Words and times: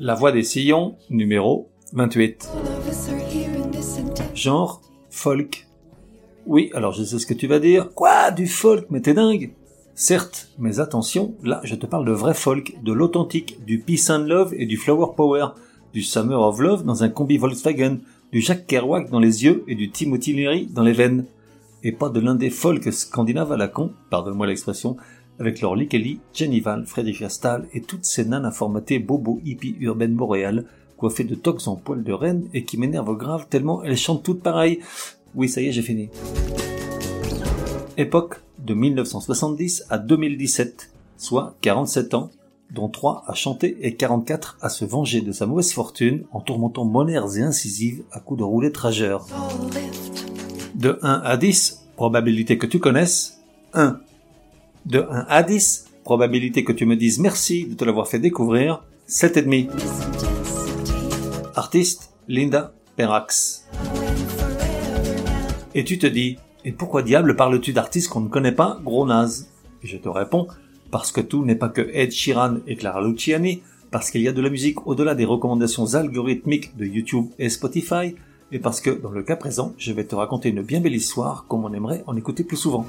La 0.00 0.14
voix 0.14 0.32
des 0.32 0.42
sillons, 0.42 0.96
numéro 1.08 1.68
28. 1.92 2.50
Genre, 4.34 4.82
folk. 5.10 5.68
Oui, 6.46 6.70
alors 6.74 6.92
je 6.92 7.04
sais 7.04 7.20
ce 7.20 7.26
que 7.26 7.34
tu 7.34 7.46
vas 7.46 7.60
dire. 7.60 7.92
Quoi, 7.94 8.32
du 8.32 8.48
folk, 8.48 8.86
mais 8.90 9.00
t'es 9.00 9.14
dingue 9.14 9.52
Certes, 9.94 10.50
mais 10.58 10.80
attention, 10.80 11.34
là 11.44 11.60
je 11.62 11.76
te 11.76 11.86
parle 11.86 12.06
de 12.06 12.12
vrai 12.12 12.34
folk, 12.34 12.82
de 12.82 12.92
l'authentique, 12.92 13.64
du 13.64 13.78
Peace 13.78 14.10
and 14.10 14.24
Love 14.26 14.52
et 14.56 14.66
du 14.66 14.76
Flower 14.76 15.14
Power, 15.16 15.48
du 15.92 16.02
Summer 16.02 16.40
of 16.40 16.58
Love 16.58 16.84
dans 16.84 17.04
un 17.04 17.08
combi 17.08 17.36
Volkswagen, 17.38 17.98
du 18.32 18.40
Jack 18.40 18.66
Kerouac 18.66 19.10
dans 19.10 19.20
les 19.20 19.44
yeux 19.44 19.62
et 19.68 19.76
du 19.76 19.90
Timothy 19.90 20.32
Leary 20.32 20.66
dans 20.66 20.82
les 20.82 20.92
veines. 20.92 21.26
Et 21.84 21.92
pas 21.92 22.08
de 22.08 22.20
l'un 22.20 22.34
des 22.34 22.50
folk 22.50 22.92
scandinaves 22.92 23.52
à 23.52 23.56
la 23.56 23.68
con, 23.68 23.92
pardonne-moi 24.10 24.46
l'expression, 24.46 24.96
avec 25.40 25.60
leur 25.60 25.74
Lee 25.74 25.88
Kelly, 25.88 26.20
Jenny 26.32 26.60
Val, 26.60 26.86
Frédéric 26.86 27.22
Astal 27.22 27.66
et 27.72 27.80
toutes 27.80 28.04
ces 28.04 28.24
nanas 28.24 28.52
formatées 28.52 29.00
bobo 29.00 29.40
hippie 29.44 29.76
urbaine 29.80 30.14
boréale, 30.14 30.66
coiffées 30.96 31.24
de 31.24 31.34
toques 31.34 31.66
en 31.66 31.74
poil 31.74 32.04
de 32.04 32.12
reine 32.12 32.48
et 32.54 32.64
qui 32.64 32.78
m'énervent 32.78 33.16
grave 33.16 33.46
tellement 33.50 33.82
elles 33.82 33.96
chantent 33.96 34.22
toutes 34.22 34.42
pareilles. 34.42 34.78
Oui, 35.34 35.48
ça 35.48 35.60
y 35.60 35.66
est, 35.66 35.72
j'ai 35.72 35.82
fini. 35.82 36.10
Époque 37.96 38.40
de 38.58 38.74
1970 38.74 39.86
à 39.90 39.98
2017, 39.98 40.92
soit 41.16 41.56
47 41.62 42.14
ans, 42.14 42.30
dont 42.70 42.88
3 42.88 43.24
à 43.26 43.34
chanter 43.34 43.76
et 43.82 43.96
44 43.96 44.58
à 44.60 44.68
se 44.68 44.84
venger 44.84 45.20
de 45.20 45.32
sa 45.32 45.46
mauvaise 45.46 45.72
fortune 45.72 46.24
en 46.32 46.40
tourmentant 46.40 46.84
monnaires 46.84 47.36
et 47.36 47.42
incisives 47.42 48.02
à 48.12 48.20
coups 48.20 48.38
de 48.38 48.44
roulettes 48.44 48.76
rageurs. 48.76 49.26
De 50.82 50.98
1 51.00 51.22
à 51.24 51.36
10, 51.36 51.90
probabilité 51.94 52.58
que 52.58 52.66
tu 52.66 52.80
connaisses, 52.80 53.40
1. 53.72 54.00
De 54.84 55.06
1 55.08 55.26
à 55.28 55.44
10, 55.44 55.84
probabilité 56.02 56.64
que 56.64 56.72
tu 56.72 56.86
me 56.86 56.96
dises 56.96 57.20
merci 57.20 57.66
de 57.66 57.74
te 57.74 57.84
l'avoir 57.84 58.08
fait 58.08 58.18
découvrir, 58.18 58.82
7,5. 59.08 59.70
Artiste, 61.54 62.10
Linda 62.26 62.72
Perrax. 62.96 63.64
Et 65.76 65.84
tu 65.84 65.98
te 65.98 66.08
dis, 66.08 66.38
et 66.64 66.72
pourquoi 66.72 67.04
diable 67.04 67.36
parles-tu 67.36 67.72
d'artistes 67.72 68.08
qu'on 68.08 68.22
ne 68.22 68.28
connaît 68.28 68.50
pas, 68.50 68.80
gros 68.82 69.06
naze 69.06 69.50
Et 69.84 69.86
je 69.86 69.98
te 69.98 70.08
réponds, 70.08 70.48
parce 70.90 71.12
que 71.12 71.20
tout 71.20 71.44
n'est 71.44 71.54
pas 71.54 71.68
que 71.68 71.88
Ed 71.92 72.10
Sheeran 72.10 72.56
et 72.66 72.74
Clara 72.74 73.06
Luciani, 73.06 73.62
parce 73.92 74.10
qu'il 74.10 74.22
y 74.22 74.26
a 74.26 74.32
de 74.32 74.42
la 74.42 74.50
musique 74.50 74.84
au-delà 74.84 75.14
des 75.14 75.26
recommandations 75.26 75.94
algorithmiques 75.94 76.76
de 76.76 76.86
YouTube 76.86 77.26
et 77.38 77.50
Spotify, 77.50 78.16
et 78.52 78.58
parce 78.58 78.82
que, 78.82 78.90
dans 78.90 79.10
le 79.10 79.22
cas 79.22 79.36
présent, 79.36 79.72
je 79.78 79.92
vais 79.92 80.04
te 80.04 80.14
raconter 80.14 80.50
une 80.50 80.62
bien 80.62 80.80
belle 80.80 80.94
histoire 80.94 81.46
comme 81.48 81.64
on 81.64 81.72
aimerait 81.72 82.04
en 82.06 82.16
écouter 82.16 82.44
plus 82.44 82.58
souvent. 82.58 82.86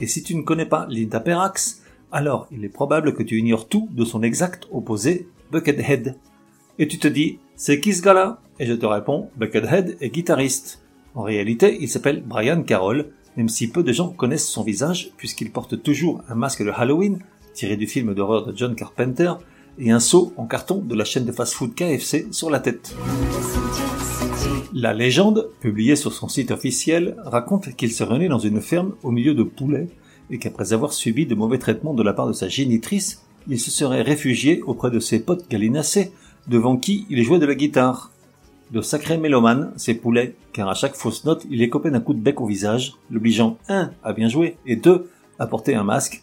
Et 0.00 0.06
si 0.06 0.22
tu 0.22 0.36
ne 0.36 0.42
connais 0.42 0.66
pas 0.66 0.86
Linda 0.90 1.20
Perrax, 1.20 1.82
alors 2.12 2.46
il 2.52 2.64
est 2.64 2.68
probable 2.68 3.14
que 3.14 3.22
tu 3.22 3.38
ignores 3.38 3.66
tout 3.66 3.88
de 3.90 4.04
son 4.04 4.22
exact 4.22 4.68
opposé, 4.70 5.26
Buckethead. 5.50 6.16
Et 6.78 6.86
tu 6.86 6.98
te 6.98 7.08
dis, 7.08 7.38
c'est 7.56 7.80
qui 7.80 7.94
ce 7.94 8.02
gars-là? 8.02 8.40
Et 8.60 8.66
je 8.66 8.74
te 8.74 8.86
réponds, 8.86 9.30
Buckethead 9.36 9.96
est 10.00 10.10
guitariste. 10.10 10.82
En 11.14 11.22
réalité, 11.22 11.78
il 11.80 11.88
s'appelle 11.88 12.22
Brian 12.22 12.62
Carroll, 12.62 13.10
même 13.36 13.48
si 13.48 13.70
peu 13.70 13.82
de 13.82 13.92
gens 13.92 14.10
connaissent 14.10 14.48
son 14.48 14.62
visage, 14.62 15.12
puisqu'il 15.16 15.50
porte 15.50 15.82
toujours 15.82 16.22
un 16.28 16.34
masque 16.34 16.62
de 16.62 16.70
Halloween, 16.70 17.20
tiré 17.54 17.76
du 17.76 17.86
film 17.86 18.14
d'horreur 18.14 18.44
de 18.44 18.56
John 18.56 18.74
Carpenter, 18.74 19.32
et 19.78 19.90
un 19.90 20.00
seau 20.00 20.32
en 20.36 20.46
carton 20.46 20.78
de 20.78 20.94
la 20.94 21.04
chaîne 21.04 21.24
de 21.24 21.32
fast-food 21.32 21.74
KFC 21.74 22.28
sur 22.30 22.50
la 22.50 22.60
tête. 22.60 22.94
La 24.72 24.92
légende, 24.92 25.48
publiée 25.60 25.96
sur 25.96 26.12
son 26.12 26.28
site 26.28 26.50
officiel, 26.50 27.16
raconte 27.24 27.74
qu'il 27.76 27.92
serait 27.92 28.18
né 28.18 28.28
dans 28.28 28.38
une 28.38 28.60
ferme 28.60 28.94
au 29.02 29.10
milieu 29.10 29.34
de 29.34 29.42
poulets 29.42 29.88
et 30.30 30.38
qu'après 30.38 30.72
avoir 30.72 30.92
subi 30.92 31.26
de 31.26 31.34
mauvais 31.34 31.58
traitements 31.58 31.94
de 31.94 32.02
la 32.02 32.12
part 32.12 32.26
de 32.26 32.32
sa 32.32 32.48
génitrice, 32.48 33.24
il 33.48 33.58
se 33.58 33.70
serait 33.70 34.02
réfugié 34.02 34.62
auprès 34.62 34.90
de 34.90 35.00
ses 35.00 35.20
potes 35.20 35.48
galinacés, 35.48 36.12
devant 36.48 36.76
qui 36.76 37.06
il 37.08 37.22
jouait 37.24 37.38
de 37.38 37.46
la 37.46 37.54
guitare. 37.54 38.12
De 38.70 38.82
sacrés 38.82 39.16
mélomanes, 39.16 39.72
ces 39.76 39.94
poulets, 39.94 40.34
car 40.52 40.68
à 40.68 40.74
chaque 40.74 40.94
fausse 40.94 41.24
note, 41.24 41.46
il 41.50 41.68
copé 41.70 41.90
d'un 41.90 42.00
coup 42.00 42.12
de 42.12 42.20
bec 42.20 42.40
au 42.40 42.46
visage, 42.46 42.94
l'obligeant, 43.10 43.56
un, 43.68 43.92
à 44.04 44.12
bien 44.12 44.28
jouer, 44.28 44.58
et 44.66 44.76
deux, 44.76 45.08
à 45.38 45.46
porter 45.46 45.74
un 45.74 45.84
masque. 45.84 46.22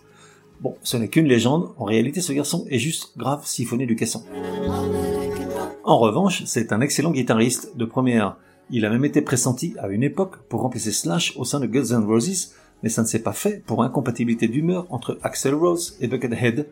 Bon, 0.61 0.75
ce 0.83 0.97
n'est 0.97 1.09
qu'une 1.09 1.27
légende, 1.27 1.69
en 1.77 1.83
réalité 1.83 2.21
ce 2.21 2.33
garçon 2.33 2.65
est 2.69 2.79
juste 2.79 3.17
grave 3.17 3.45
siphonné 3.45 3.85
du 3.85 3.95
caisson. 3.95 4.23
En 5.83 5.99
revanche, 5.99 6.43
c'est 6.45 6.73
un 6.73 6.81
excellent 6.81 7.11
guitariste 7.11 7.77
de 7.77 7.85
première. 7.85 8.37
Il 8.71 8.85
a 8.85 8.89
même 8.89 9.05
été 9.05 9.21
pressenti 9.21 9.75
à 9.79 9.89
une 9.89 10.01
époque 10.01 10.37
pour 10.49 10.61
remplacer 10.61 10.91
Slash 10.91 11.33
au 11.37 11.45
sein 11.45 11.59
de 11.59 11.67
Guns 11.67 11.95
N' 11.95 12.05
Roses, 12.05 12.53
mais 12.81 12.89
ça 12.89 13.03
ne 13.03 13.07
s'est 13.07 13.19
pas 13.19 13.33
fait 13.33 13.63
pour 13.65 13.83
incompatibilité 13.83 14.47
d'humeur 14.47 14.87
entre 14.89 15.19
Axel 15.21 15.53
Rose 15.53 15.97
et 16.01 16.07
Buckethead. 16.07 16.67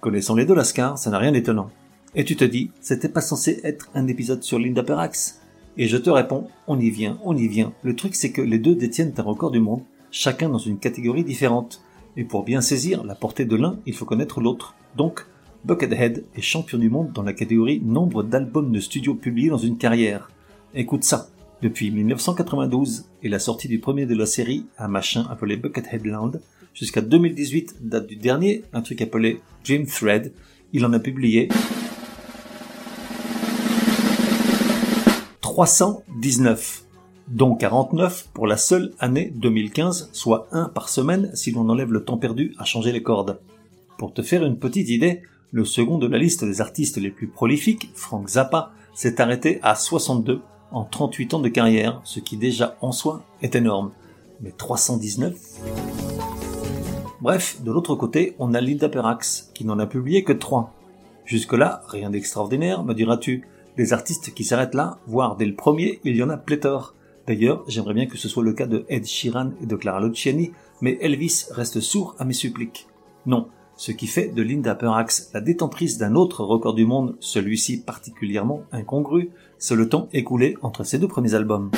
Connaissant 0.00 0.34
les 0.34 0.44
deux 0.44 0.54
Lascar, 0.54 0.98
ça 0.98 1.10
n'a 1.10 1.18
rien 1.18 1.32
d'étonnant. 1.32 1.70
Et 2.14 2.24
tu 2.24 2.36
te 2.36 2.44
dis, 2.44 2.70
c'était 2.80 3.08
pas 3.08 3.20
censé 3.20 3.60
être 3.62 3.88
un 3.94 4.08
épisode 4.08 4.42
sur 4.42 4.58
Linda 4.58 4.82
Perrax 4.82 5.40
Et 5.76 5.86
je 5.86 5.96
te 5.96 6.10
réponds, 6.10 6.48
on 6.66 6.78
y 6.78 6.90
vient, 6.90 7.18
on 7.24 7.36
y 7.36 7.46
vient. 7.46 7.72
Le 7.82 7.94
truc 7.94 8.14
c'est 8.14 8.32
que 8.32 8.42
les 8.42 8.58
deux 8.58 8.74
détiennent 8.74 9.14
un 9.16 9.22
record 9.22 9.50
du 9.50 9.60
monde, 9.60 9.82
chacun 10.10 10.48
dans 10.48 10.58
une 10.58 10.78
catégorie 10.78 11.24
différente. 11.24 11.80
Et 12.16 12.24
pour 12.24 12.44
bien 12.44 12.60
saisir 12.60 13.04
la 13.04 13.14
portée 13.14 13.44
de 13.44 13.56
l'un, 13.56 13.78
il 13.86 13.94
faut 13.94 14.04
connaître 14.04 14.40
l'autre. 14.40 14.74
Donc, 14.96 15.26
Buckethead 15.64 16.24
est 16.34 16.40
champion 16.40 16.78
du 16.78 16.90
monde 16.90 17.12
dans 17.12 17.22
la 17.22 17.32
catégorie 17.32 17.80
nombre 17.80 18.22
d'albums 18.22 18.72
de 18.72 18.80
studio 18.80 19.14
publiés 19.14 19.50
dans 19.50 19.58
une 19.58 19.78
carrière. 19.78 20.30
Écoute 20.74 21.04
ça. 21.04 21.28
Depuis 21.62 21.90
1992 21.90 23.04
et 23.22 23.28
la 23.28 23.38
sortie 23.38 23.68
du 23.68 23.80
premier 23.80 24.06
de 24.06 24.14
la 24.14 24.24
série, 24.24 24.64
un 24.78 24.88
machin 24.88 25.26
appelé 25.30 25.58
Buckethead 25.58 26.06
Land, 26.06 26.32
jusqu'à 26.72 27.02
2018, 27.02 27.76
date 27.82 28.06
du 28.06 28.16
dernier, 28.16 28.64
un 28.72 28.80
truc 28.80 29.02
appelé 29.02 29.42
Dream 29.66 29.86
Thread, 29.86 30.32
il 30.72 30.86
en 30.86 30.92
a 30.94 30.98
publié 30.98 31.48
319, 35.42 36.84
dont 37.30 37.54
49 37.54 38.28
pour 38.34 38.46
la 38.46 38.56
seule 38.56 38.92
année 38.98 39.32
2015, 39.36 40.10
soit 40.12 40.48
un 40.50 40.68
par 40.68 40.88
semaine 40.88 41.30
si 41.34 41.52
l'on 41.52 41.68
enlève 41.68 41.92
le 41.92 42.04
temps 42.04 42.18
perdu 42.18 42.54
à 42.58 42.64
changer 42.64 42.92
les 42.92 43.02
cordes. 43.02 43.40
Pour 43.98 44.12
te 44.12 44.22
faire 44.22 44.44
une 44.44 44.58
petite 44.58 44.88
idée, 44.88 45.22
le 45.52 45.64
second 45.64 45.98
de 45.98 46.08
la 46.08 46.18
liste 46.18 46.44
des 46.44 46.60
artistes 46.60 46.96
les 46.96 47.10
plus 47.10 47.28
prolifiques, 47.28 47.90
Frank 47.94 48.28
Zappa, 48.28 48.72
s'est 48.94 49.20
arrêté 49.20 49.60
à 49.62 49.76
62 49.76 50.40
en 50.72 50.84
38 50.84 51.34
ans 51.34 51.40
de 51.40 51.48
carrière, 51.48 52.00
ce 52.04 52.20
qui 52.20 52.36
déjà 52.36 52.76
en 52.80 52.92
soi 52.92 53.22
est 53.42 53.54
énorme. 53.54 53.92
Mais 54.40 54.52
319 54.52 55.36
Bref, 57.20 57.60
de 57.62 57.70
l'autre 57.70 57.94
côté, 57.96 58.34
on 58.38 58.54
a 58.54 58.60
Linda 58.60 58.88
Perrax, 58.88 59.50
qui 59.54 59.64
n'en 59.64 59.78
a 59.78 59.86
publié 59.86 60.24
que 60.24 60.32
3. 60.32 60.72
Jusque-là, 61.26 61.82
rien 61.86 62.10
d'extraordinaire, 62.10 62.82
me 62.82 62.94
diras-tu. 62.94 63.46
Les 63.76 63.92
artistes 63.92 64.34
qui 64.34 64.42
s'arrêtent 64.42 64.74
là, 64.74 64.98
voire 65.06 65.36
dès 65.36 65.44
le 65.44 65.54
premier, 65.54 66.00
il 66.04 66.16
y 66.16 66.22
en 66.22 66.30
a 66.30 66.36
pléthore. 66.36 66.94
D'ailleurs, 67.26 67.64
j'aimerais 67.68 67.94
bien 67.94 68.06
que 68.06 68.18
ce 68.18 68.28
soit 68.28 68.42
le 68.42 68.52
cas 68.52 68.66
de 68.66 68.84
Ed 68.88 69.06
Sheeran 69.06 69.50
et 69.62 69.66
de 69.66 69.76
Clara 69.76 70.00
Luciani, 70.00 70.52
mais 70.80 70.98
Elvis 71.00 71.46
reste 71.50 71.80
sourd 71.80 72.16
à 72.18 72.24
mes 72.24 72.32
suppliques. 72.32 72.88
Non, 73.26 73.48
ce 73.76 73.92
qui 73.92 74.06
fait 74.06 74.28
de 74.28 74.42
Linda 74.42 74.74
Perrax 74.74 75.30
la 75.32 75.40
détentrice 75.40 75.98
d'un 75.98 76.14
autre 76.14 76.44
record 76.44 76.74
du 76.74 76.84
monde, 76.84 77.16
celui-ci 77.20 77.80
particulièrement 77.80 78.62
incongru, 78.72 79.30
c'est 79.58 79.74
le 79.74 79.88
temps 79.88 80.08
écoulé 80.12 80.56
entre 80.62 80.84
ses 80.84 80.98
deux 80.98 81.08
premiers 81.08 81.34
albums. 81.34 81.70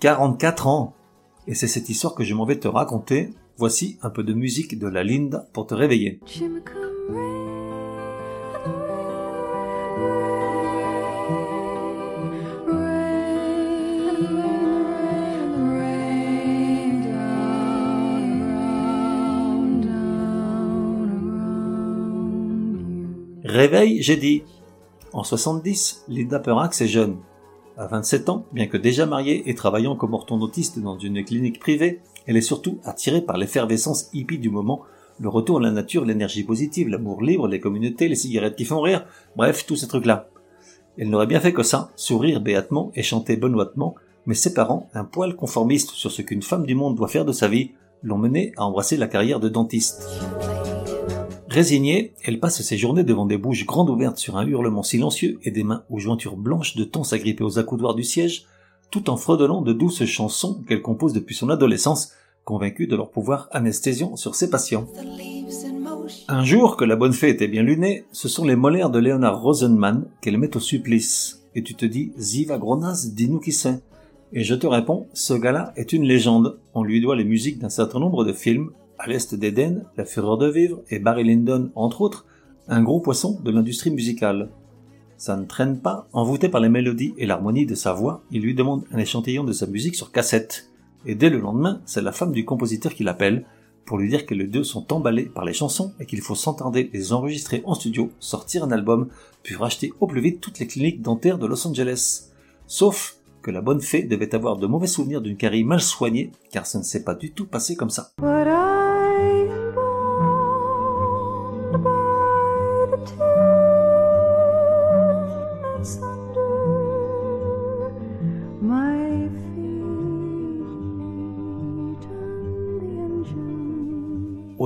44 0.00 0.66
ans 0.66 0.94
Et 1.46 1.54
c'est 1.54 1.68
cette 1.68 1.88
histoire 1.88 2.14
que 2.14 2.24
je 2.24 2.34
m'en 2.34 2.46
vais 2.46 2.58
te 2.58 2.68
raconter. 2.68 3.30
Voici 3.58 3.98
un 4.02 4.10
peu 4.10 4.24
de 4.24 4.32
musique 4.32 4.78
de 4.78 4.88
la 4.88 5.04
Linda 5.04 5.46
pour 5.52 5.66
te 5.66 5.74
réveiller. 5.74 6.20
Réveil, 23.50 24.00
j'ai 24.00 24.16
dit. 24.16 24.44
En 25.12 25.24
70, 25.24 26.04
Linda 26.06 26.38
Perrax 26.38 26.80
est 26.80 26.86
jeune. 26.86 27.16
À 27.76 27.88
27 27.88 28.28
ans, 28.28 28.46
bien 28.52 28.68
que 28.68 28.76
déjà 28.76 29.06
mariée 29.06 29.50
et 29.50 29.56
travaillant 29.56 29.96
comme 29.96 30.14
orthodontiste 30.14 30.78
dans 30.78 30.96
une 30.96 31.24
clinique 31.24 31.58
privée, 31.58 32.00
elle 32.26 32.36
est 32.36 32.42
surtout 32.42 32.78
attirée 32.84 33.22
par 33.22 33.38
l'effervescence 33.38 34.08
hippie 34.12 34.38
du 34.38 34.50
moment, 34.50 34.82
le 35.18 35.28
retour 35.28 35.58
à 35.58 35.62
la 35.62 35.72
nature, 35.72 36.04
l'énergie 36.04 36.44
positive, 36.44 36.88
l'amour 36.88 37.22
libre, 37.22 37.48
les 37.48 37.58
communautés, 37.58 38.06
les 38.06 38.14
cigarettes 38.14 38.54
qui 38.54 38.64
font 38.64 38.82
rire, 38.82 39.04
bref, 39.34 39.66
tous 39.66 39.74
ces 39.74 39.88
trucs-là. 39.88 40.28
Elle 40.96 41.10
n'aurait 41.10 41.26
bien 41.26 41.40
fait 41.40 41.52
que 41.52 41.64
ça, 41.64 41.90
sourire 41.96 42.40
béatement 42.40 42.92
et 42.94 43.02
chanter 43.02 43.36
benoîtement, 43.36 43.96
mais 44.26 44.34
ses 44.34 44.54
parents, 44.54 44.88
un 44.94 45.04
poil 45.04 45.34
conformistes 45.34 45.90
sur 45.90 46.12
ce 46.12 46.22
qu'une 46.22 46.42
femme 46.42 46.66
du 46.66 46.76
monde 46.76 46.94
doit 46.94 47.08
faire 47.08 47.24
de 47.24 47.32
sa 47.32 47.48
vie, 47.48 47.72
l'ont 48.04 48.18
menée 48.18 48.52
à 48.56 48.64
embrasser 48.64 48.96
la 48.96 49.08
carrière 49.08 49.40
de 49.40 49.48
dentiste. 49.48 50.08
Résignée, 51.50 52.12
elle 52.22 52.38
passe 52.38 52.62
ses 52.62 52.76
journées 52.78 53.02
devant 53.02 53.26
des 53.26 53.36
bouches 53.36 53.66
grandes 53.66 53.90
ouvertes 53.90 54.18
sur 54.18 54.36
un 54.36 54.46
hurlement 54.46 54.84
silencieux 54.84 55.40
et 55.42 55.50
des 55.50 55.64
mains 55.64 55.82
aux 55.90 55.98
jointures 55.98 56.36
blanches 56.36 56.76
de 56.76 56.84
temps 56.84 57.02
s'agripper 57.02 57.42
aux 57.42 57.58
accoudoirs 57.58 57.96
du 57.96 58.04
siège, 58.04 58.44
tout 58.92 59.10
en 59.10 59.16
fredonnant 59.16 59.60
de 59.60 59.72
douces 59.72 60.04
chansons 60.04 60.62
qu'elle 60.68 60.80
compose 60.80 61.12
depuis 61.12 61.34
son 61.34 61.50
adolescence, 61.50 62.12
convaincue 62.44 62.86
de 62.86 62.94
leur 62.94 63.10
pouvoir 63.10 63.48
anesthésiant 63.50 64.14
sur 64.14 64.36
ses 64.36 64.48
patients. 64.48 64.86
Un 66.28 66.44
jour 66.44 66.76
que 66.76 66.84
la 66.84 66.94
bonne 66.94 67.12
fée 67.12 67.30
était 67.30 67.48
bien 67.48 67.64
lunée, 67.64 68.04
ce 68.12 68.28
sont 68.28 68.44
les 68.44 68.54
molaires 68.54 68.90
de 68.90 69.00
Leonard 69.00 69.42
Rosenman 69.42 70.04
qu'elle 70.20 70.38
met 70.38 70.56
au 70.56 70.60
supplice. 70.60 71.42
Et 71.56 71.64
tu 71.64 71.74
te 71.74 71.84
dis, 71.84 72.12
Ziva 72.16 72.58
Gronas, 72.58 73.08
dis-nous 73.12 73.40
qui 73.40 73.50
c'est. 73.50 73.82
Et 74.32 74.44
je 74.44 74.54
te 74.54 74.68
réponds, 74.68 75.08
ce 75.14 75.34
gars-là 75.34 75.72
est 75.74 75.92
une 75.92 76.04
légende. 76.04 76.60
On 76.74 76.84
lui 76.84 77.00
doit 77.00 77.16
les 77.16 77.24
musiques 77.24 77.58
d'un 77.58 77.70
certain 77.70 77.98
nombre 77.98 78.24
de 78.24 78.32
films, 78.32 78.70
à 79.00 79.06
l'est 79.06 79.34
d'Éden, 79.34 79.84
La 79.96 80.04
Fureur 80.04 80.36
de 80.36 80.46
Vivre 80.46 80.82
et 80.90 80.98
Barry 80.98 81.24
Lyndon, 81.24 81.70
entre 81.74 82.02
autres, 82.02 82.26
un 82.68 82.82
gros 82.82 83.00
poisson 83.00 83.40
de 83.42 83.50
l'industrie 83.50 83.90
musicale. 83.90 84.50
Ça 85.16 85.38
ne 85.38 85.46
traîne 85.46 85.80
pas, 85.80 86.06
envoûté 86.12 86.50
par 86.50 86.60
les 86.60 86.68
mélodies 86.68 87.14
et 87.16 87.24
l'harmonie 87.24 87.64
de 87.64 87.74
sa 87.74 87.94
voix, 87.94 88.22
il 88.30 88.42
lui 88.42 88.54
demande 88.54 88.84
un 88.92 88.98
échantillon 88.98 89.42
de 89.42 89.54
sa 89.54 89.66
musique 89.66 89.94
sur 89.94 90.12
cassette. 90.12 90.68
Et 91.06 91.14
dès 91.14 91.30
le 91.30 91.38
lendemain, 91.38 91.80
c'est 91.86 92.02
la 92.02 92.12
femme 92.12 92.32
du 92.32 92.44
compositeur 92.44 92.92
qui 92.94 93.02
l'appelle, 93.02 93.46
pour 93.86 93.96
lui 93.96 94.10
dire 94.10 94.26
que 94.26 94.34
les 94.34 94.46
deux 94.46 94.64
sont 94.64 94.92
emballés 94.92 95.24
par 95.24 95.46
les 95.46 95.54
chansons 95.54 95.94
et 95.98 96.04
qu'il 96.04 96.20
faut 96.20 96.34
s'entendre 96.34 96.78
les 96.78 97.12
enregistrer 97.14 97.62
en 97.64 97.74
studio, 97.74 98.10
sortir 98.20 98.64
un 98.64 98.70
album, 98.70 99.08
puis 99.42 99.56
racheter 99.56 99.94
au 100.00 100.06
plus 100.06 100.20
vite 100.20 100.42
toutes 100.42 100.58
les 100.58 100.66
cliniques 100.66 101.00
dentaires 101.00 101.38
de 101.38 101.46
Los 101.46 101.66
Angeles. 101.66 102.28
Sauf 102.66 103.16
que 103.40 103.50
la 103.50 103.62
bonne 103.62 103.80
fée 103.80 104.02
devait 104.02 104.34
avoir 104.34 104.58
de 104.58 104.66
mauvais 104.66 104.86
souvenirs 104.86 105.22
d'une 105.22 105.38
carrière 105.38 105.66
mal 105.66 105.80
soignée, 105.80 106.32
car 106.52 106.66
ça 106.66 106.78
ne 106.78 106.84
s'est 106.84 107.02
pas 107.02 107.14
du 107.14 107.32
tout 107.32 107.46
passé 107.46 107.76
comme 107.76 107.88
ça. 107.88 108.10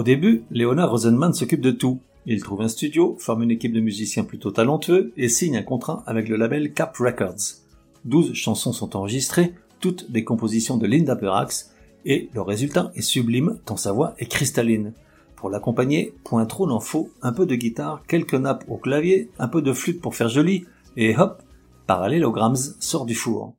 Début, 0.05 0.45
Leonard 0.51 0.91
Rosenman 0.91 1.33
s'occupe 1.33 1.61
de 1.61 1.73
tout. 1.73 1.99
Il 2.27 2.43
trouve 2.43 2.61
un 2.62 2.69
studio, 2.69 3.17
forme 3.19 3.43
une 3.43 3.51
équipe 3.51 3.73
de 3.73 3.81
musiciens 3.81 4.23
plutôt 4.23 4.51
talentueux 4.51 5.12
et 5.17 5.29
signe 5.29 5.56
un 5.56 5.62
contrat 5.62 6.05
avec 6.06 6.29
le 6.29 6.37
label 6.37 6.73
Cap 6.73 6.97
Records. 6.97 7.56
Douze 8.05 8.33
chansons 8.35 8.73
sont 8.73 8.97
enregistrées, 8.97 9.55
toutes 9.81 10.11
des 10.11 10.23
compositions 10.23 10.77
de 10.77 10.87
Linda 10.87 11.17
Perrax, 11.17 11.73
et 12.05 12.29
le 12.35 12.43
résultat 12.43 12.93
est 12.95 13.03
sublime 13.03 13.59
tant 13.65 13.77
sa 13.77 13.93
voix 13.93 14.15
est 14.19 14.27
cristalline. 14.27 14.93
Pour 15.37 15.49
l'accompagner, 15.51 16.15
point 16.23 16.47
trop 16.47 16.67
n'en 16.67 16.81
faut, 16.81 17.11
un 17.23 17.33
peu 17.33 17.47
de 17.47 17.55
guitare, 17.55 18.03
quelques 18.06 18.35
nappes 18.35 18.65
au 18.69 18.77
clavier, 18.77 19.31
un 19.39 19.49
peu 19.49 19.62
de 19.62 19.73
flûte 19.73 20.01
pour 20.01 20.15
faire 20.15 20.29
joli, 20.29 20.65
et 20.97 21.17
hop, 21.17 21.43
Parallelograms 21.87 22.56
sort 22.79 23.06
du 23.06 23.15
four. 23.15 23.55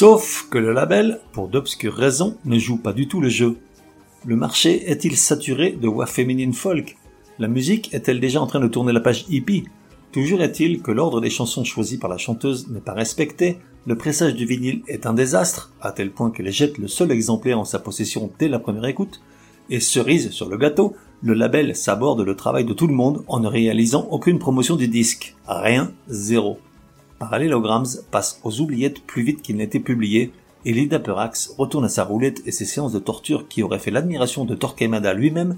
Sauf 0.00 0.46
que 0.48 0.58
le 0.58 0.72
label, 0.72 1.18
pour 1.32 1.48
d'obscures 1.48 1.92
raisons, 1.92 2.36
ne 2.44 2.56
joue 2.56 2.76
pas 2.76 2.92
du 2.92 3.08
tout 3.08 3.20
le 3.20 3.28
jeu. 3.28 3.56
Le 4.24 4.36
marché 4.36 4.88
est-il 4.88 5.16
saturé 5.16 5.72
de 5.72 5.88
voix 5.88 6.06
féminines 6.06 6.52
folk? 6.52 6.96
La 7.40 7.48
musique 7.48 7.92
est-elle 7.92 8.20
déjà 8.20 8.40
en 8.40 8.46
train 8.46 8.60
de 8.60 8.68
tourner 8.68 8.92
la 8.92 9.00
page 9.00 9.24
hippie? 9.28 9.64
Toujours 10.12 10.40
est-il 10.40 10.82
que 10.82 10.92
l'ordre 10.92 11.20
des 11.20 11.30
chansons 11.30 11.64
choisies 11.64 11.98
par 11.98 12.10
la 12.10 12.16
chanteuse 12.16 12.68
n'est 12.68 12.78
pas 12.78 12.92
respecté, 12.92 13.58
le 13.88 13.98
pressage 13.98 14.36
du 14.36 14.46
vinyle 14.46 14.82
est 14.86 15.04
un 15.04 15.14
désastre, 15.14 15.72
à 15.80 15.90
tel 15.90 16.12
point 16.12 16.30
qu'elle 16.30 16.52
jette 16.52 16.78
le 16.78 16.86
seul 16.86 17.10
exemplaire 17.10 17.58
en 17.58 17.64
sa 17.64 17.80
possession 17.80 18.30
dès 18.38 18.46
la 18.46 18.60
première 18.60 18.84
écoute, 18.84 19.20
et 19.68 19.80
cerise 19.80 20.30
sur 20.30 20.48
le 20.48 20.58
gâteau, 20.58 20.94
le 21.24 21.34
label 21.34 21.74
s'aborde 21.74 22.20
le 22.20 22.36
travail 22.36 22.64
de 22.64 22.72
tout 22.72 22.86
le 22.86 22.94
monde 22.94 23.24
en 23.26 23.40
ne 23.40 23.48
réalisant 23.48 24.06
aucune 24.12 24.38
promotion 24.38 24.76
du 24.76 24.86
disque. 24.86 25.34
Rien, 25.48 25.90
zéro. 26.06 26.60
Parallelograms 27.18 27.86
passe 28.10 28.40
aux 28.44 28.60
oubliettes 28.60 29.02
plus 29.02 29.22
vite 29.22 29.42
qu'il 29.42 29.56
n'était 29.56 29.80
publié, 29.80 30.32
et 30.64 30.72
Lida 30.72 30.98
Perax 30.98 31.54
retourne 31.58 31.84
à 31.84 31.88
sa 31.88 32.04
roulette 32.04 32.42
et 32.46 32.52
ses 32.52 32.64
séances 32.64 32.92
de 32.92 32.98
torture 32.98 33.48
qui 33.48 33.62
auraient 33.62 33.78
fait 33.78 33.90
l'admiration 33.90 34.44
de 34.44 34.54
Torquemada 34.54 35.14
lui-même, 35.14 35.56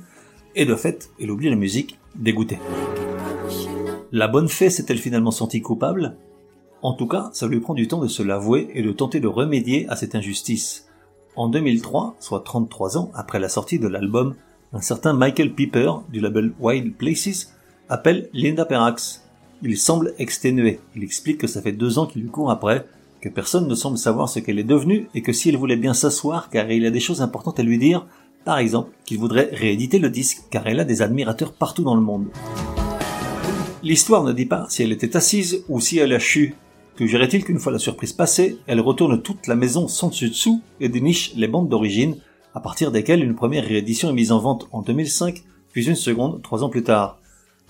et 0.54 0.64
de 0.64 0.74
fait, 0.74 1.10
elle 1.20 1.30
oublie 1.30 1.50
la 1.50 1.56
musique, 1.56 1.98
dégoûtée. 2.16 2.58
La 4.12 4.26
bonne 4.26 4.48
fée 4.48 4.70
s'est-elle 4.70 4.98
finalement 4.98 5.30
sentie 5.30 5.62
coupable? 5.62 6.16
En 6.82 6.94
tout 6.94 7.06
cas, 7.06 7.30
ça 7.32 7.46
lui 7.46 7.60
prend 7.60 7.74
du 7.74 7.88
temps 7.88 8.00
de 8.00 8.08
se 8.08 8.22
l'avouer 8.22 8.70
et 8.74 8.82
de 8.82 8.90
tenter 8.90 9.20
de 9.20 9.28
remédier 9.28 9.86
à 9.88 9.96
cette 9.96 10.14
injustice. 10.14 10.88
En 11.36 11.48
2003, 11.48 12.16
soit 12.18 12.40
33 12.40 12.98
ans 12.98 13.10
après 13.14 13.38
la 13.38 13.48
sortie 13.48 13.78
de 13.78 13.86
l'album, 13.86 14.34
un 14.72 14.80
certain 14.80 15.12
Michael 15.12 15.52
Piper 15.52 15.92
du 16.08 16.20
label 16.20 16.52
Wild 16.58 16.94
Places 16.96 17.54
appelle 17.88 18.30
Linda 18.32 18.64
Perax 18.64 19.22
il 19.62 19.76
semble 19.76 20.14
exténué. 20.18 20.80
Il 20.96 21.02
explique 21.02 21.38
que 21.38 21.46
ça 21.46 21.62
fait 21.62 21.72
deux 21.72 21.98
ans 21.98 22.06
qu'il 22.06 22.22
lui 22.22 22.30
court 22.30 22.50
après, 22.50 22.86
que 23.20 23.28
personne 23.28 23.68
ne 23.68 23.74
semble 23.74 23.98
savoir 23.98 24.28
ce 24.28 24.38
qu'elle 24.38 24.58
est 24.58 24.64
devenue 24.64 25.08
et 25.14 25.22
que 25.22 25.32
si 25.32 25.50
elle 25.50 25.56
voulait 25.56 25.76
bien 25.76 25.94
s'asseoir 25.94 26.48
car 26.50 26.70
il 26.70 26.86
a 26.86 26.90
des 26.90 27.00
choses 27.00 27.20
importantes 27.20 27.60
à 27.60 27.62
lui 27.62 27.78
dire, 27.78 28.06
par 28.44 28.58
exemple 28.58 28.90
qu'il 29.04 29.18
voudrait 29.18 29.50
rééditer 29.52 29.98
le 29.98 30.10
disque 30.10 30.44
car 30.50 30.66
elle 30.66 30.80
a 30.80 30.84
des 30.84 31.02
admirateurs 31.02 31.52
partout 31.52 31.82
dans 31.82 31.94
le 31.94 32.00
monde. 32.00 32.28
L'histoire 33.82 34.24
ne 34.24 34.32
dit 34.32 34.46
pas 34.46 34.66
si 34.68 34.82
elle 34.82 34.92
était 34.92 35.16
assise 35.16 35.64
ou 35.68 35.80
si 35.80 35.98
elle 35.98 36.12
a 36.12 36.18
chu. 36.18 36.54
Toujours 36.96 37.22
est-il 37.22 37.44
qu'une 37.44 37.58
fois 37.58 37.72
la 37.72 37.78
surprise 37.78 38.12
passée, 38.12 38.58
elle 38.66 38.80
retourne 38.80 39.22
toute 39.22 39.46
la 39.46 39.54
maison 39.54 39.88
sans 39.88 40.08
dessus-dessous 40.08 40.62
et 40.80 40.88
déniche 40.88 41.32
les 41.34 41.48
bandes 41.48 41.68
d'origine, 41.68 42.16
à 42.54 42.60
partir 42.60 42.90
desquelles 42.90 43.22
une 43.22 43.34
première 43.34 43.64
réédition 43.64 44.10
est 44.10 44.14
mise 44.14 44.32
en 44.32 44.38
vente 44.38 44.68
en 44.72 44.82
2005, 44.82 45.42
puis 45.72 45.88
une 45.88 45.94
seconde 45.94 46.42
trois 46.42 46.62
ans 46.62 46.68
plus 46.68 46.82
tard. 46.82 47.19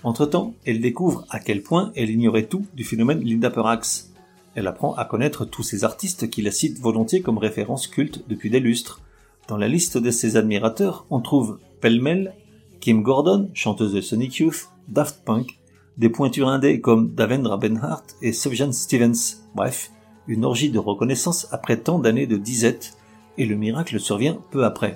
Entre-temps, 0.03 0.53
elle 0.65 0.81
découvre 0.81 1.25
à 1.29 1.39
quel 1.39 1.61
point 1.61 1.91
elle 1.95 2.09
ignorait 2.09 2.47
tout 2.47 2.65
du 2.75 2.83
phénomène 2.83 3.23
Linda 3.23 3.49
Perax. 3.49 4.11
Elle 4.55 4.67
apprend 4.67 4.93
à 4.95 5.05
connaître 5.05 5.45
tous 5.45 5.63
ces 5.63 5.83
artistes 5.83 6.29
qui 6.29 6.41
la 6.41 6.51
citent 6.51 6.79
volontiers 6.79 7.21
comme 7.21 7.37
référence 7.37 7.87
culte 7.87 8.23
depuis 8.27 8.49
des 8.49 8.59
lustres. 8.59 9.01
Dans 9.47 9.57
la 9.57 9.67
liste 9.67 9.97
de 9.97 10.11
ses 10.11 10.37
admirateurs, 10.37 11.05
on 11.09 11.19
trouve 11.19 11.59
pêle 11.81 12.33
Kim 12.79 13.03
Gordon, 13.03 13.49
chanteuse 13.53 13.93
de 13.93 14.01
Sonic 14.01 14.37
Youth, 14.37 14.69
Daft 14.87 15.23
Punk, 15.23 15.59
des 15.97 16.09
pointures 16.09 16.49
indées 16.49 16.81
comme 16.81 17.13
Davendra 17.13 17.57
Benhart 17.57 18.03
et 18.23 18.33
Sufjan 18.33 18.71
Stevens. 18.71 19.37
Bref, 19.53 19.91
une 20.27 20.45
orgie 20.45 20.71
de 20.71 20.79
reconnaissance 20.79 21.47
après 21.51 21.77
tant 21.77 21.99
d'années 21.99 22.27
de 22.27 22.37
disette, 22.37 22.97
et 23.37 23.45
le 23.45 23.55
miracle 23.55 23.99
survient 23.99 24.39
peu 24.49 24.65
après. 24.65 24.95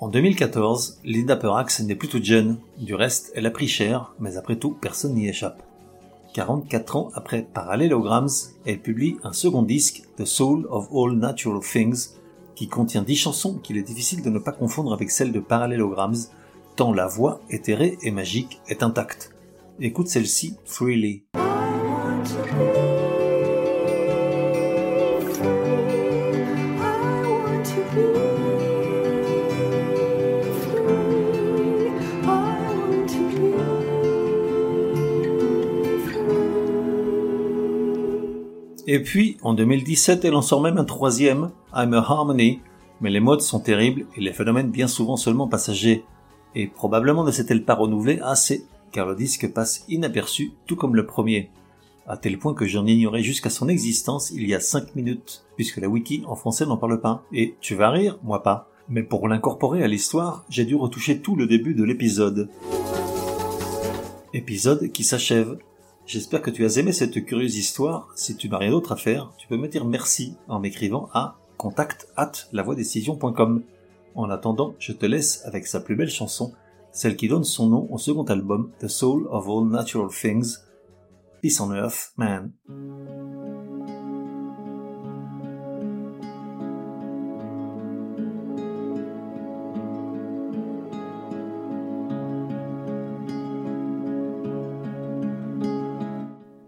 En 0.00 0.08
2014, 0.08 1.00
Linda 1.04 1.36
Perax 1.36 1.80
n'est 1.80 1.94
plus 1.94 2.08
toute 2.08 2.24
jeune. 2.24 2.56
Du 2.78 2.94
reste, 2.94 3.32
elle 3.34 3.44
a 3.44 3.50
pris 3.50 3.68
cher, 3.68 4.14
mais 4.18 4.38
après 4.38 4.56
tout, 4.56 4.70
personne 4.70 5.12
n'y 5.12 5.28
échappe. 5.28 5.62
44 6.32 6.96
ans 6.96 7.10
après 7.14 7.42
Parallelograms, 7.42 8.30
elle 8.64 8.80
publie 8.80 9.18
un 9.24 9.34
second 9.34 9.62
disque, 9.62 10.04
The 10.16 10.24
Soul 10.24 10.66
of 10.70 10.88
All 10.90 11.18
Natural 11.18 11.60
Things, 11.60 12.14
qui 12.54 12.66
contient 12.66 13.02
10 13.02 13.16
chansons 13.16 13.58
qu'il 13.58 13.76
est 13.76 13.82
difficile 13.82 14.22
de 14.22 14.30
ne 14.30 14.38
pas 14.38 14.52
confondre 14.52 14.94
avec 14.94 15.10
celles 15.10 15.32
de 15.32 15.40
Parallelograms, 15.40 16.16
tant 16.76 16.94
la 16.94 17.06
voix 17.06 17.42
éthérée 17.50 17.98
et 18.02 18.10
magique 18.10 18.62
est 18.68 18.82
intacte. 18.82 19.34
Écoute 19.80 20.08
celle-ci, 20.08 20.56
Freely. 20.64 21.24
Et 38.86 39.02
puis, 39.02 39.36
en 39.42 39.54
2017, 39.54 40.24
elle 40.24 40.34
en 40.34 40.42
sort 40.42 40.60
même 40.60 40.78
un 40.78 40.84
troisième, 40.84 41.50
I'm 41.74 41.94
a 41.94 41.98
Harmony, 41.98 42.60
mais 43.00 43.10
les 43.10 43.20
modes 43.20 43.40
sont 43.40 43.60
terribles 43.60 44.06
et 44.16 44.20
les 44.20 44.32
phénomènes 44.32 44.70
bien 44.70 44.88
souvent 44.88 45.16
seulement 45.16 45.48
passagers. 45.48 46.04
Et 46.54 46.66
probablement 46.66 47.24
ne 47.24 47.30
s'est-elle 47.30 47.64
pas 47.64 47.74
renouvelée 47.74 48.18
assez, 48.22 48.66
car 48.92 49.06
le 49.06 49.14
disque 49.14 49.52
passe 49.52 49.84
inaperçu, 49.88 50.52
tout 50.66 50.76
comme 50.76 50.96
le 50.96 51.06
premier. 51.06 51.50
à 52.10 52.16
tel 52.16 52.38
point 52.38 52.54
que 52.54 52.66
j'en 52.66 52.86
ignorais 52.86 53.22
jusqu'à 53.22 53.50
son 53.50 53.68
existence 53.68 54.32
il 54.32 54.44
y 54.48 54.54
a 54.54 54.58
5 54.58 54.96
minutes, 54.96 55.44
puisque 55.54 55.76
la 55.76 55.88
wiki 55.88 56.24
en 56.26 56.34
français 56.34 56.66
n'en 56.66 56.76
parle 56.76 57.00
pas. 57.00 57.22
Et 57.32 57.54
tu 57.60 57.76
vas 57.76 57.90
rire, 57.90 58.18
moi 58.24 58.42
pas. 58.42 58.68
Mais 58.88 59.04
pour 59.04 59.28
l'incorporer 59.28 59.84
à 59.84 59.86
l'histoire, 59.86 60.44
j'ai 60.48 60.64
dû 60.64 60.74
retoucher 60.74 61.20
tout 61.20 61.36
le 61.36 61.46
début 61.46 61.74
de 61.74 61.84
l'épisode. 61.84 62.48
Épisode 64.34 64.90
qui 64.90 65.04
s'achève. 65.04 65.56
J'espère 66.06 66.42
que 66.42 66.50
tu 66.50 66.64
as 66.64 66.76
aimé 66.76 66.92
cette 66.92 67.24
curieuse 67.24 67.56
histoire. 67.56 68.08
Si 68.16 68.36
tu 68.36 68.48
n'as 68.48 68.58
rien 68.58 68.70
d'autre 68.70 68.92
à 68.92 68.96
faire, 68.96 69.32
tu 69.38 69.46
peux 69.46 69.56
me 69.56 69.68
dire 69.68 69.84
merci 69.84 70.34
en 70.48 70.58
m'écrivant 70.58 71.08
à 71.12 71.36
contact 71.56 72.08
lavoidécision.com. 72.52 73.62
En 74.14 74.30
attendant, 74.30 74.74
je 74.78 74.92
te 74.92 75.06
laisse 75.06 75.42
avec 75.44 75.66
sa 75.66 75.80
plus 75.80 75.94
belle 75.94 76.10
chanson, 76.10 76.52
celle 76.92 77.16
qui 77.16 77.28
donne 77.28 77.44
son 77.44 77.68
nom 77.68 77.86
au 77.90 77.98
second 77.98 78.24
album, 78.24 78.70
The 78.80 78.88
Soul 78.88 79.28
of 79.30 79.48
All 79.48 79.68
Natural 79.68 80.08
Things, 80.10 80.56
Peace 81.42 81.60
on 81.60 81.72
Earth, 81.72 82.12
Man. 82.16 82.52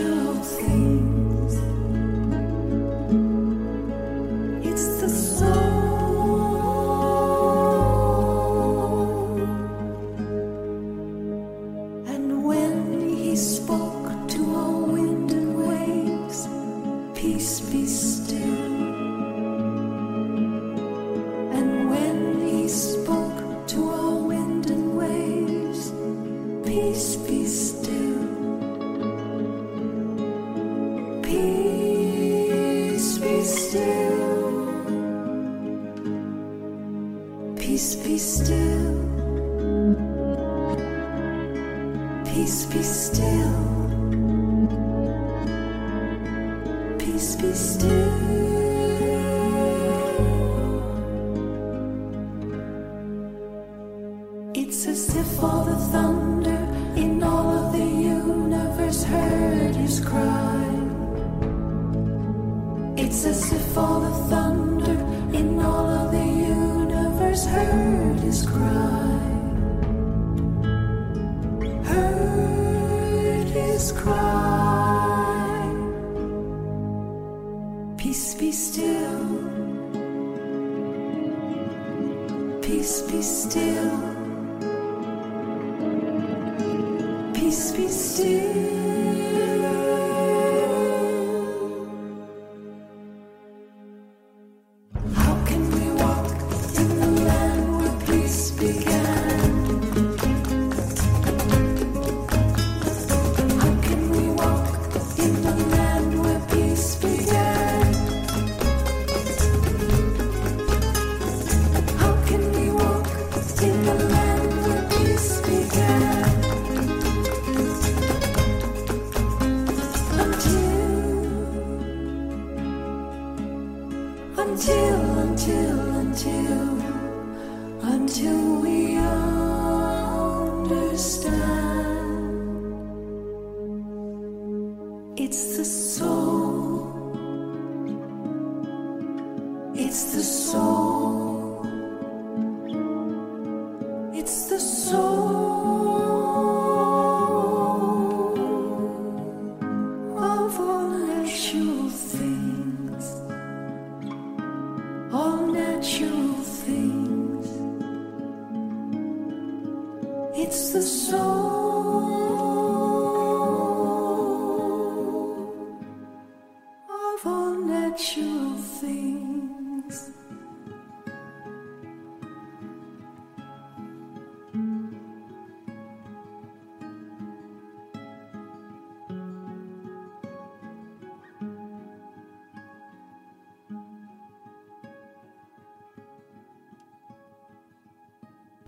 Natural 0.00 0.99
Peace 31.40 31.69
It's 63.22 63.26
as 63.26 63.52
if 63.52 63.76
all 63.76 64.00
the 64.00 64.14
thunder 64.30 64.98
in 65.36 65.60
all 65.60 65.86
of 65.86 66.10
the 66.10 66.24
universe 66.24 67.44
heard 67.44 68.18
his 68.20 68.46
cry. 68.46 69.20
Heard 71.84 73.46
his 73.48 73.92
cry. 73.92 75.60
Peace 77.98 78.34
be 78.36 78.52
still. 78.52 79.26
Peace 82.62 83.02
be 83.02 83.20
still. 83.20 84.00
Peace 87.34 87.70
be 87.72 87.86
still. 87.88 89.09